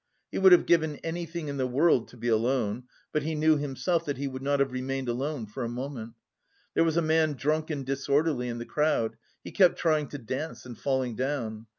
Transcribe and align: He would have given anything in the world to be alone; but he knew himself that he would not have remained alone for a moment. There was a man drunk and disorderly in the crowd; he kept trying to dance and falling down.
He 0.31 0.39
would 0.39 0.51
have 0.51 0.65
given 0.65 0.95
anything 1.03 1.47
in 1.47 1.57
the 1.57 1.67
world 1.67 2.07
to 2.07 2.17
be 2.17 2.27
alone; 2.27 2.85
but 3.11 3.21
he 3.21 3.35
knew 3.35 3.57
himself 3.57 4.03
that 4.05 4.17
he 4.17 4.27
would 4.27 4.41
not 4.41 4.59
have 4.59 4.71
remained 4.71 5.07
alone 5.07 5.45
for 5.45 5.63
a 5.63 5.69
moment. 5.69 6.15
There 6.73 6.83
was 6.83 6.97
a 6.97 7.03
man 7.03 7.33
drunk 7.33 7.69
and 7.69 7.85
disorderly 7.85 8.47
in 8.47 8.57
the 8.57 8.65
crowd; 8.65 9.15
he 9.43 9.51
kept 9.51 9.77
trying 9.77 10.07
to 10.07 10.17
dance 10.17 10.65
and 10.65 10.75
falling 10.75 11.15
down. 11.15 11.67